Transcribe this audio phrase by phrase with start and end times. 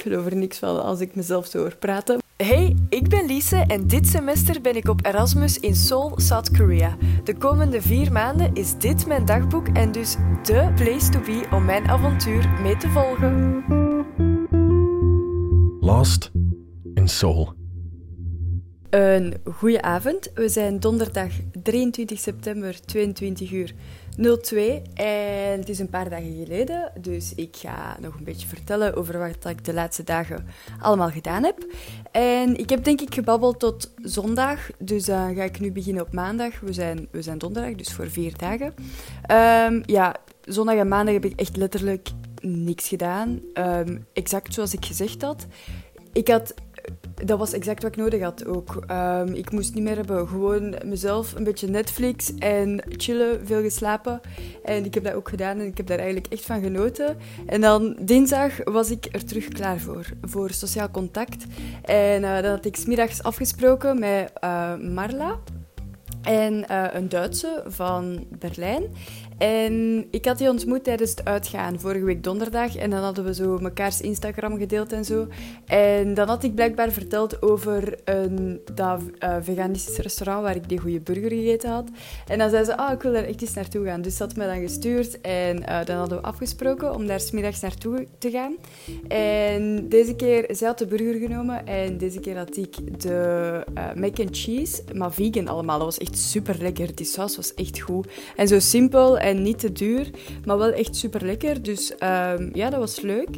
[0.00, 2.18] Ik geloof er niks van als ik mezelf zo hoor praten.
[2.36, 6.96] Hey, ik ben Lise en dit semester ben ik op Erasmus in Seoul, South Korea.
[7.24, 11.64] De komende vier maanden is dit mijn dagboek en dus de place to be om
[11.64, 13.64] mijn avontuur mee te volgen.
[15.80, 16.30] Lost
[16.94, 17.54] in Seoul.
[18.90, 20.30] Een goede avond.
[20.34, 21.32] We zijn donderdag
[21.62, 23.74] 23 september, 22 uur
[24.16, 24.82] 02.
[24.94, 29.18] En het is een paar dagen geleden, dus ik ga nog een beetje vertellen over
[29.18, 30.46] wat ik de laatste dagen
[30.80, 31.66] allemaal gedaan heb.
[32.10, 36.12] En ik heb denk ik gebabbeld tot zondag, dus dan ga ik nu beginnen op
[36.12, 36.60] maandag.
[36.60, 38.74] We zijn, we zijn donderdag, dus voor vier dagen.
[39.22, 42.08] Ehm, ja, zondag en maandag heb ik echt letterlijk
[42.40, 43.40] niks gedaan.
[43.52, 45.46] Ehm, exact zoals ik gezegd had.
[46.12, 46.54] Ik had
[47.24, 48.84] dat was exact wat ik nodig had ook.
[48.90, 50.28] Um, ik moest niet meer hebben.
[50.28, 54.20] Gewoon mezelf, een beetje Netflix en chillen, veel geslapen.
[54.64, 57.16] En ik heb dat ook gedaan en ik heb daar eigenlijk echt van genoten.
[57.46, 61.44] En dan dinsdag was ik er terug klaar voor, voor sociaal contact.
[61.82, 65.38] En uh, dan had ik smiddags afgesproken met uh, Marla.
[66.22, 68.82] En uh, een Duitse van Berlijn.
[69.38, 72.76] En ik had die ontmoet tijdens het uitgaan, vorige week donderdag.
[72.76, 75.26] En dan hadden we zo mekaars Instagram gedeeld en zo.
[75.66, 80.78] En dan had ik blijkbaar verteld over een, dat uh, veganistische restaurant waar ik die
[80.78, 81.88] goede burger gegeten had.
[82.26, 84.02] En dan zei ze, ah, ik wil daar echt eens naartoe gaan.
[84.02, 87.60] Dus ze had me dan gestuurd en uh, dan hadden we afgesproken om daar smiddags
[87.60, 88.56] naartoe te gaan.
[89.08, 94.20] En deze keer, zij had de burger genomen en deze keer had ik de mac
[94.20, 95.76] and cheese, maar vegan allemaal.
[95.76, 96.94] Dat was echt super lekker.
[96.94, 98.08] Die saus was echt goed.
[98.36, 100.10] En zo simpel en niet te duur,
[100.44, 101.62] maar wel echt super lekker.
[101.62, 103.28] Dus um, ja, dat was leuk.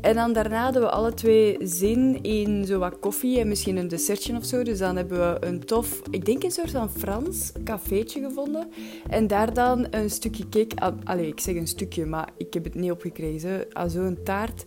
[0.00, 3.88] En dan daarna hadden we alle twee zin in zo wat koffie en misschien een
[3.88, 4.62] dessertje of zo.
[4.62, 8.68] Dus dan hebben we een tof, ik denk een soort van Frans cafeetje gevonden.
[9.08, 10.92] En daar dan een stukje cake.
[11.04, 13.40] Allee, ik zeg een stukje, maar ik heb het niet opgekregen.
[13.40, 13.88] Zo.
[13.88, 14.64] Zo'n taart.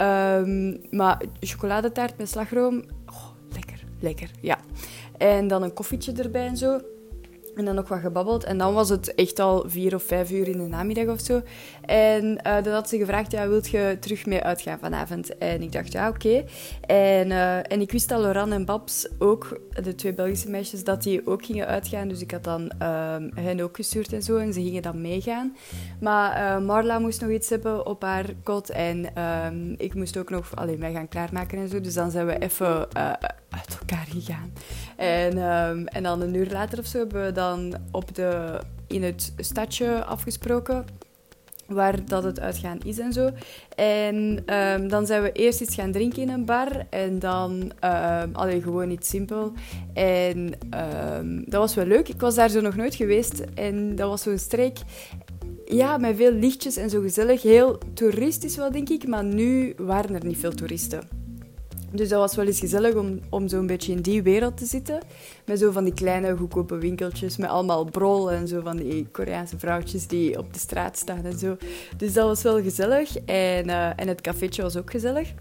[0.00, 2.84] Um, maar chocoladetaart met slagroom.
[3.06, 4.58] Oh, lekker, lekker, ja.
[5.18, 6.80] En dan een koffietje erbij en zo.
[7.56, 8.44] En dan nog wat gebabbeld.
[8.44, 11.42] En dan was het echt al vier of vijf uur in de namiddag of zo.
[11.80, 15.38] En uh, dan had ze gevraagd, ja, wilt je terug mee uitgaan vanavond?
[15.38, 16.44] En ik dacht, ja, oké.
[16.86, 21.02] En, uh, en ik wist dat Loran en Babs ook, de twee Belgische meisjes, dat
[21.02, 22.08] die ook gingen uitgaan.
[22.08, 24.36] Dus ik had dan uh, hen ook gestuurd en zo.
[24.36, 25.56] En ze gingen dan meegaan.
[26.00, 28.70] Maar uh, Marla moest nog iets hebben op haar kot.
[28.70, 29.06] En
[29.76, 31.80] ik moest ook nog alleen mij gaan klaarmaken en zo.
[31.80, 32.88] Dus dan zijn we even
[33.54, 34.52] uit elkaar gegaan.
[34.96, 39.02] En, um, en dan een uur later of zo hebben we dan op de, in
[39.02, 40.84] het stadje afgesproken
[41.66, 43.30] waar dat het uitgaan is en zo.
[43.76, 48.30] En um, dan zijn we eerst iets gaan drinken in een bar en dan um,
[48.32, 49.52] allee, gewoon iets simpel.
[49.94, 50.52] En
[51.44, 52.08] dat was wel leuk.
[52.08, 54.78] Ik was daar zo nog nooit geweest en dat was zo'n streek
[55.64, 57.42] ja, met veel lichtjes en zo gezellig.
[57.42, 61.23] Heel toeristisch wel, denk ik, maar nu waren er niet veel toeristen.
[61.94, 64.98] Dus dat was wel eens gezellig om, om zo'n beetje in die wereld te zitten.
[65.46, 67.36] Met zo van die kleine, goedkope winkeltjes.
[67.36, 71.38] Met allemaal brol en zo van die Koreaanse vrouwtjes die op de straat staan en
[71.38, 71.56] zo.
[71.96, 73.16] Dus dat was wel gezellig.
[73.18, 75.32] En, uh, en het cafeetje was ook gezellig.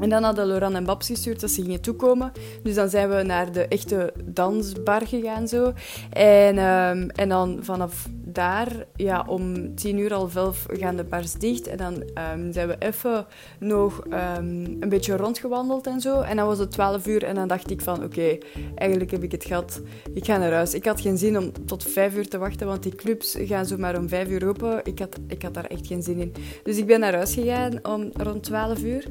[0.00, 2.32] En dan hadden Loran en Babs gestuurd dat ze gingen toekomen.
[2.62, 5.72] Dus dan zijn we naar de echte dansbar gegaan zo.
[6.10, 11.32] En, um, en dan vanaf daar, ja, om tien uur al elf gaan de bars
[11.32, 11.66] dicht.
[11.66, 13.26] En dan um, zijn we even
[13.58, 16.20] nog um, een beetje rondgewandeld en zo.
[16.20, 18.38] En dan was het twaalf uur en dan dacht ik van, oké,
[18.74, 19.80] eigenlijk heb ik het gehad.
[20.14, 20.74] Ik ga naar huis.
[20.74, 23.76] Ik had geen zin om tot vijf uur te wachten, want die clubs gaan zo
[23.76, 24.80] maar om vijf uur open.
[24.84, 26.32] Ik had, ik had daar echt geen zin in.
[26.62, 29.06] Dus ik ben naar huis gegaan om rond twaalf uur.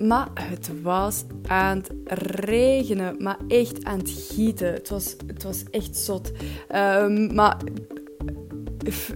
[0.00, 1.90] Maar het was aan het
[2.20, 4.72] regenen, maar echt aan het gieten.
[4.72, 6.32] Het was, het was echt zot.
[6.74, 7.56] Um, maar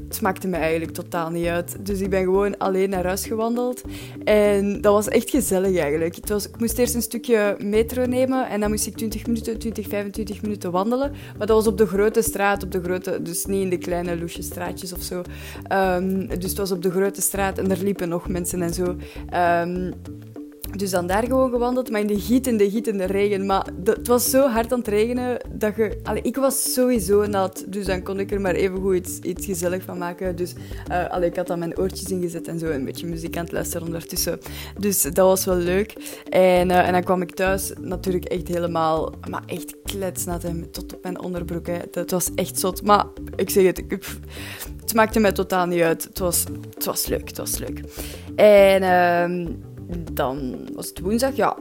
[0.09, 1.77] het maakte me eigenlijk totaal niet uit.
[1.87, 3.82] Dus ik ben gewoon alleen naar huis gewandeld.
[4.25, 6.15] En dat was echt gezellig eigenlijk.
[6.15, 9.59] Het was, ik moest eerst een stukje metro nemen en dan moest ik 20 minuten,
[9.59, 11.10] 20, 25 minuten wandelen.
[11.38, 14.19] Maar dat was op de grote straat, op de grote, dus niet in de kleine
[14.19, 15.22] loesje straatjes of zo.
[15.72, 18.97] Um, dus het was op de grote straat en er liepen nog mensen en zo.
[19.34, 19.94] Um,
[20.77, 23.47] dus dan daar gewoon gewandeld, maar in de gietende, gietende regen.
[23.47, 25.98] Maar het was zo hard aan het regenen dat je...
[26.22, 29.83] Ik was sowieso nat, dus dan kon ik er maar even goed iets, iets gezellig
[29.83, 30.36] van maken.
[30.36, 30.54] Dus
[30.91, 33.86] uh, ik had dan mijn oortjes ingezet en zo een beetje muziek aan het luisteren
[33.86, 34.39] ondertussen.
[34.78, 35.92] Dus dat was wel leuk.
[36.28, 39.15] En, uh, en dan kwam ik thuis natuurlijk echt helemaal...
[39.30, 41.66] Maar echt kletsnat en tot op mijn onderbroek.
[41.66, 41.78] Hè.
[41.91, 42.83] Dat was echt zot.
[42.83, 43.04] Maar
[43.36, 43.83] ik zeg het,
[44.80, 46.04] het maakte mij totaal niet uit.
[46.04, 47.80] Het was, het was leuk, het was leuk.
[48.36, 48.83] En...
[48.83, 49.54] Uh,
[50.12, 51.56] dan was het woensdag, ja,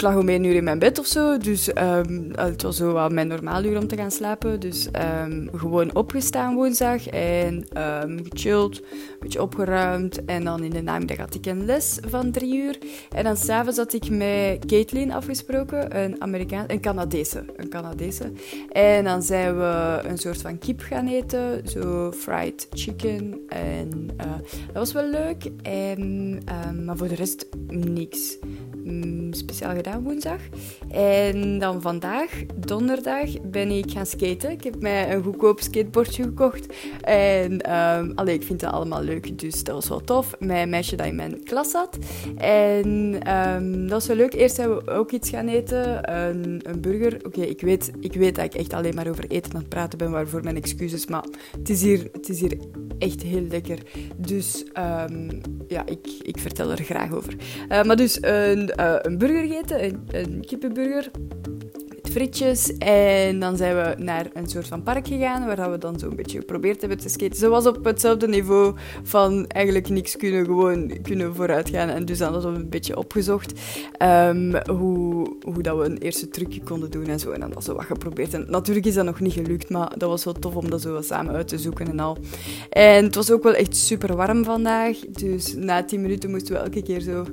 [0.00, 1.38] ik lag om één uur in mijn bed of zo.
[1.38, 4.60] Dus ehm, het was zo wat mijn normaal uur om te gaan slapen.
[4.60, 10.24] Dus ehm, gewoon opgestaan woensdag en um, gechilled, een beetje opgeruimd.
[10.24, 12.78] En dan in de namiddag had ik een les van drie uur.
[13.10, 17.44] En dan s'avonds had ik met Caitlin afgesproken, een, Amerikaan, een Canadese.
[17.56, 18.32] Een Canadese.
[18.70, 23.40] En dan zijn we een soort van kip gaan eten, zo fried chicken.
[23.48, 24.32] En uh,
[24.72, 25.50] dat was wel leuk.
[26.84, 28.38] Maar voor de rest niks.
[28.84, 30.40] Mm, speciaal gedaan woensdag.
[30.90, 34.50] En dan vandaag, donderdag, ben ik gaan skaten.
[34.50, 36.66] Ik heb mij een goedkoop skateboardje gekocht.
[37.00, 40.34] En um, allee, ik vind dat allemaal leuk, dus dat was wel tof.
[40.38, 41.98] Mijn meisje dat in mijn klas zat.
[42.36, 42.88] En
[43.34, 44.34] um, dat was wel leuk.
[44.34, 46.14] Eerst zijn we ook iets gaan eten.
[46.18, 47.26] Een, een burger.
[47.26, 49.98] Oké, ik, weet, ik weet dat ik echt alleen maar over eten aan het praten
[49.98, 51.06] ben, waarvoor mijn excuses.
[51.06, 51.24] Maar
[51.58, 52.58] het is hier, het is hier
[52.98, 53.78] echt heel lekker.
[54.16, 54.64] Dus
[55.10, 57.36] um, ja, ik, ik vertel er graag over.
[57.68, 61.10] Uh, maar dus een uh, een burger gegeten, een, een kippenburger
[62.10, 62.76] frietjes.
[62.78, 66.38] En dan zijn we naar een soort van park gegaan, waar we dan zo'n beetje
[66.38, 67.36] geprobeerd hebben te skaten.
[67.36, 71.88] Ze was op hetzelfde niveau van eigenlijk niks kunnen, gewoon kunnen vooruit gaan.
[71.88, 73.52] En dus hadden we een beetje opgezocht
[74.02, 77.30] um, hoe, hoe dat we een eerste trucje konden doen en zo.
[77.30, 78.34] En dan was we wat geprobeerd.
[78.34, 81.00] En natuurlijk is dat nog niet gelukt, maar dat was wel tof om dat zo
[81.02, 82.16] samen uit te zoeken en al.
[82.70, 84.98] En het was ook wel echt super warm vandaag.
[84.98, 87.24] Dus na 10 minuten moesten we elke keer zo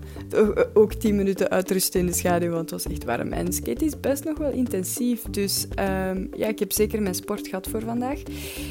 [0.80, 3.32] ook 10 minuten uitrusten in de schaduw, want het was echt warm.
[3.32, 5.22] En skate is best nog wel intensief.
[5.22, 8.22] Dus um, ja, ik heb zeker mijn sport gehad voor vandaag.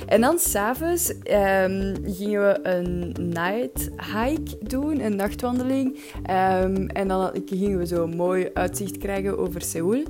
[0.06, 5.98] En dan s'avonds um, gingen we een night hike doen, een nachtwandeling.
[6.30, 10.04] Um, en dan gingen we zo mooi uitzicht krijgen over Seoul.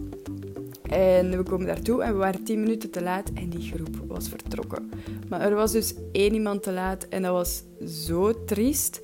[0.89, 4.29] En we komen daartoe en we waren 10 minuten te laat en die groep was
[4.29, 4.91] vertrokken.
[5.29, 7.63] Maar er was dus één iemand te laat en dat was
[8.05, 9.01] zo triest.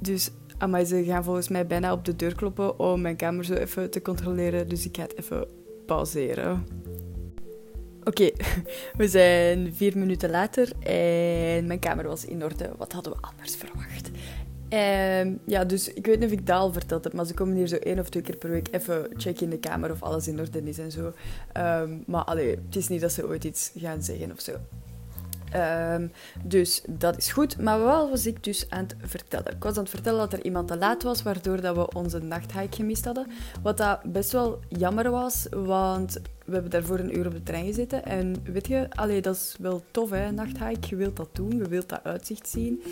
[0.00, 0.30] Dus
[0.66, 3.90] maar ze gaan volgens mij bijna op de deur kloppen om mijn kamer zo even
[3.90, 4.68] te controleren.
[4.68, 5.46] Dus ik ga het even
[5.86, 6.66] pauzeren.
[8.04, 8.30] Oké,
[8.96, 12.70] we zijn vier minuten later en mijn kamer was in orde.
[12.76, 14.10] Wat hadden we anders verwacht?
[14.70, 17.56] Um, ja, dus ik weet niet of ik dat al verteld heb, maar ze komen
[17.56, 20.28] hier zo één of twee keer per week even checken in de kamer of alles
[20.28, 21.12] in orde is en zo.
[21.56, 24.52] Um, maar allee, het is niet dat ze ooit iets gaan zeggen of zo.
[25.56, 26.12] Um,
[26.42, 27.60] dus dat is goed.
[27.60, 29.52] Maar wat was ik dus aan het vertellen?
[29.52, 32.18] Ik was aan het vertellen dat er iemand te laat was, waardoor dat we onze
[32.18, 33.26] nachthike gemist hadden.
[33.62, 37.64] Wat dat best wel jammer was, want we hebben daarvoor een uur op de trein
[37.64, 38.04] gezeten.
[38.04, 40.88] En weet je, allee, dat is wel tof, hè, nachthike.
[40.88, 42.82] Je wilt dat doen, je wilt dat uitzicht zien.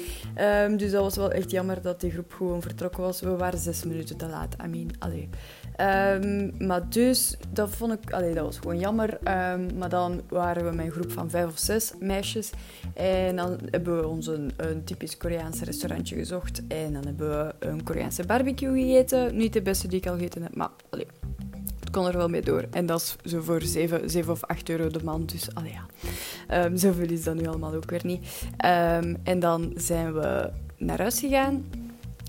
[0.41, 3.21] Um, dus dat was wel echt jammer dat die groep gewoon vertrokken was.
[3.21, 4.57] We waren zes minuten te laat.
[4.65, 5.29] I mean, allee.
[5.81, 9.11] Um, maar dus, dat vond ik, allee, dat was gewoon jammer.
[9.13, 12.51] Um, maar dan waren we met een groep van vijf of zes meisjes.
[12.95, 16.63] En dan hebben we ons een, een typisch Koreaans restaurantje gezocht.
[16.69, 19.37] En dan hebben we een Koreaanse barbecue gegeten.
[19.37, 21.07] Niet de beste die ik al gegeten heb, maar allee,
[21.81, 22.65] het kon er wel mee door.
[22.71, 25.27] En dat is zo voor 7, 7 of 8 euro de man.
[25.27, 26.65] Dus allee, ja.
[26.65, 28.27] Um, zoveel is dat nu allemaal ook weer niet.
[29.23, 31.65] en dan zijn we naar huis gegaan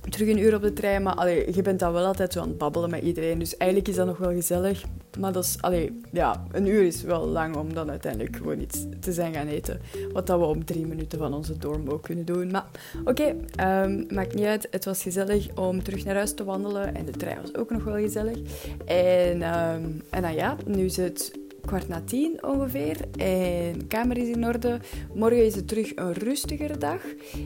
[0.10, 1.04] terug een uur op de trein.
[1.04, 3.40] Maar allee, je bent dan wel altijd zo aan het babbelen met iedereen.
[3.40, 4.84] Dus eigenlijk is dat nog wel gezellig.
[5.20, 8.86] Maar dat is, allee, ja, een uur is wel lang om dan uiteindelijk gewoon iets
[9.00, 9.80] te zijn gaan eten.
[10.14, 12.52] Wat dat we om drie minuten van onze dorm ook kunnen doen.
[12.52, 12.66] Maar
[13.00, 14.68] oké, okay, ehm, maakt niet uit.
[14.72, 16.96] Het was gezellig om terug naar huis te wandelen.
[16.96, 18.38] En de trein was ook nog wel gezellig.
[18.86, 21.32] En, um, en ja, nu is het
[21.68, 22.98] kwart na tien ongeveer.
[23.18, 24.80] En de kamer is in orde.
[25.14, 27.02] Morgen is het terug een rustigere dag.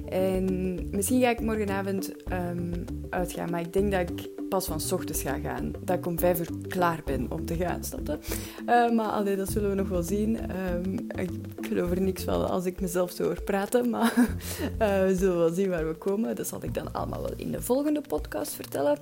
[0.10, 0.46] En
[0.92, 3.50] misschien ga ik morgenavond um, uitgaan.
[3.50, 5.72] Maar ik denk dat ik pas van s ochtends ga gaan.
[5.84, 8.18] Dat ik om vijf uur klaar ben om te gaan, snap je?
[8.66, 10.38] Uh, maar allee, dat zullen we nog wel zien.
[10.76, 11.30] Um, ik
[11.62, 13.90] geloof er niks van als ik mezelf zo hoor praten.
[13.90, 16.36] Maar uh, we zullen wel zien waar we komen.
[16.36, 18.98] Dat zal ik dan allemaal wel in de volgende podcast vertellen.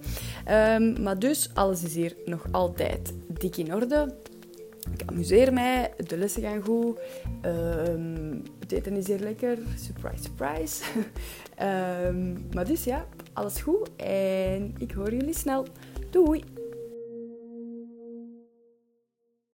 [0.52, 4.14] Um, maar dus, alles is hier nog altijd dik in orde.
[4.94, 7.00] Ik amuseer mij, de lessen gaan goed,
[7.46, 10.84] um, het eten is hier lekker, surprise, surprise.
[12.08, 15.66] um, maar dus ja, alles goed en ik hoor jullie snel.
[16.10, 16.59] Doei!